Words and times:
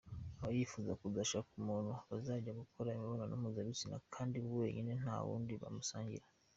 Aba 0.41 0.53
yifuza 0.57 0.91
kuzashaka 1.01 1.49
umuntu 1.61 1.91
bazajya 2.11 2.57
bakora 2.59 2.93
imibonano 2.95 3.33
mpuzabitsina 3.41 3.97
kandi 4.13 4.35
wenyine 4.57 4.91
ntawundi 5.01 5.53
bamusangira. 5.63 6.25